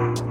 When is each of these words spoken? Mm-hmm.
Mm-hmm. 0.00 0.29